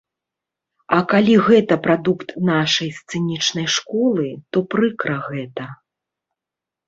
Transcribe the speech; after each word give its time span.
А 0.95 0.99
калі 1.11 1.35
гэта 1.47 1.75
прадукт 1.87 2.29
нашай 2.49 2.89
сцэнічнай 2.99 3.67
школы, 3.75 4.25
то 4.51 4.57
прыкра 4.75 5.17
гэта. 5.29 5.69